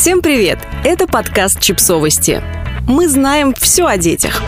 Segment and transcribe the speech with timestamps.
[0.00, 0.58] Всем привет!
[0.82, 2.42] Это подкаст «Чипсовости».
[2.88, 4.40] Мы знаем все о детях.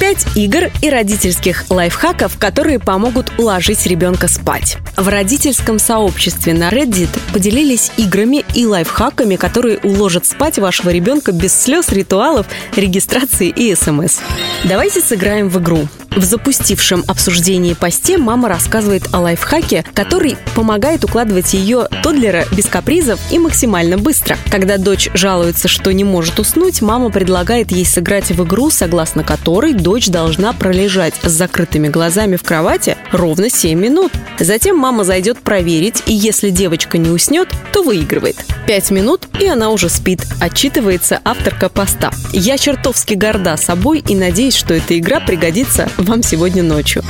[0.00, 4.78] Пять игр и родительских лайфхаков, которые помогут уложить ребенка спать.
[4.96, 11.54] В родительском сообществе на Reddit поделились играми и лайфхаками, которые уложат спать вашего ребенка без
[11.54, 14.18] слез, ритуалов, регистрации и смс.
[14.64, 15.86] Давайте сыграем в игру.
[16.14, 23.18] В запустившем обсуждении посте мама рассказывает о лайфхаке, который помогает укладывать ее тодлера без капризов
[23.30, 24.36] и максимально быстро.
[24.50, 29.72] Когда дочь жалуется, что не может уснуть, мама предлагает ей сыграть в игру, согласно которой
[29.72, 34.12] дочь должна пролежать с закрытыми глазами в кровати ровно 7 минут.
[34.38, 38.36] Затем мама зайдет проверить, и если девочка не уснет, то выигрывает.
[38.66, 42.10] 5 минут, и она уже спит, отчитывается авторка поста.
[42.32, 47.02] Я чертовски горда собой и надеюсь, что эта игра пригодится вам сегодня ночью.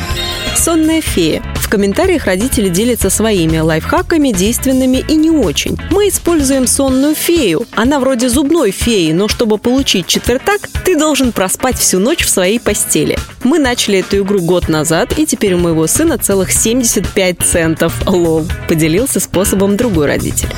[0.57, 1.43] Сонная фея.
[1.57, 5.79] В комментариях родители делятся своими лайфхаками, действенными и не очень.
[5.91, 7.67] Мы используем сонную фею.
[7.73, 12.61] Она вроде зубной феи, но чтобы получить четвертак, ты должен проспать всю ночь в своей
[12.61, 13.19] постели.
[13.43, 17.95] Мы начали эту игру год назад, и теперь у моего сына целых 75 центов.
[18.07, 18.47] Лол.
[18.69, 20.49] Поделился способом другой родитель.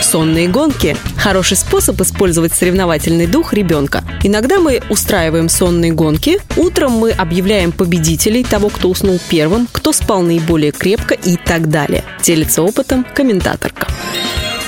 [0.00, 4.04] Сонные гонки– хороший способ использовать соревновательный дух ребенка.
[4.22, 6.38] Иногда мы устраиваем сонные гонки.
[6.56, 12.04] Утром мы объявляем победителей, того, кто уснул первым, кто спал наиболее крепко и так далее.
[12.22, 13.86] Делится опытом комментаторка.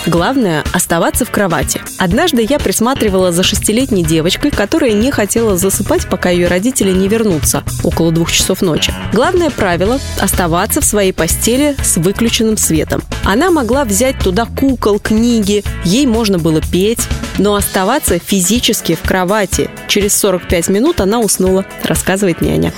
[0.07, 1.81] Главное– оставаться в кровати.
[1.99, 7.63] Однажды я присматривала за шестилетней девочкой, которая не хотела засыпать, пока ее родители не вернутся,
[7.83, 8.93] около двух часов ночи.
[9.13, 13.03] Главное правило– оставаться в своей постели с выключенным светом.
[13.25, 19.69] Она могла взять туда кукол, книги, ей можно было петь, но оставаться физически в кровати.
[19.89, 22.73] Через 45 минут она уснула, рассказывает няня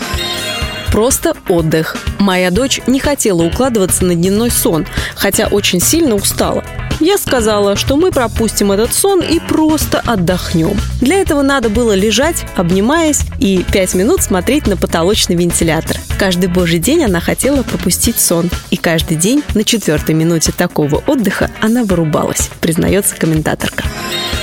[0.90, 1.96] просто отдых.
[2.18, 6.64] Моя дочь не хотела укладываться на дневной сон, хотя очень сильно устала.
[7.00, 10.76] Я сказала, что мы пропустим этот сон и просто отдохнем.
[11.00, 15.96] Для этого надо было лежать, обнимаясь, и пять минут смотреть на потолочный вентилятор.
[16.18, 18.50] Каждый божий день она хотела пропустить сон.
[18.70, 23.84] И каждый день на четвертой минуте такого отдыха она вырубалась, признается комментаторка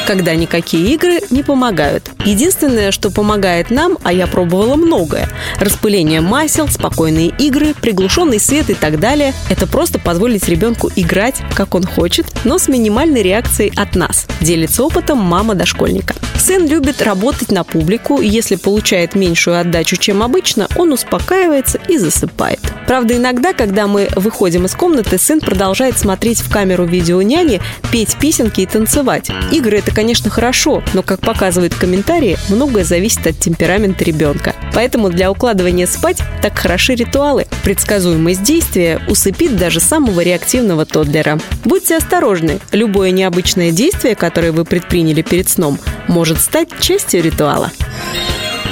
[0.07, 2.12] когда никакие игры не помогают.
[2.25, 5.28] Единственное, что помогает нам, а я пробовала многое,
[5.59, 11.75] распыление масел, спокойные игры, приглушенный свет и так далее, это просто позволить ребенку играть, как
[11.75, 16.16] он хочет, но с минимальной реакцией от нас, делится опытом мама дошкольника.
[16.40, 21.98] Сын любит работать на публику, и если получает меньшую отдачу, чем обычно, он успокаивается и
[21.98, 22.59] засыпает.
[22.86, 27.59] Правда, иногда, когда мы выходим из комнаты, сын продолжает смотреть в камеру видео няни,
[27.92, 29.30] петь песенки и танцевать.
[29.52, 34.56] Игры это, конечно, хорошо, но, как показывают комментарии, многое зависит от темперамента ребенка.
[34.74, 37.47] Поэтому для укладывания спать так хороши ритуалы.
[37.64, 41.40] Предсказуемость действия усыпит даже самого реактивного тоддлера.
[41.66, 42.59] Будьте осторожны.
[42.72, 47.72] Любое необычное действие, которое вы предприняли перед сном, может стать частью ритуала.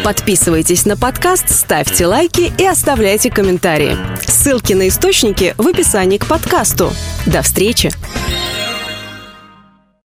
[0.03, 3.97] Подписывайтесь на подкаст, ставьте лайки и оставляйте комментарии.
[4.27, 6.91] Ссылки на источники в описании к подкасту.
[7.25, 7.91] До встречи!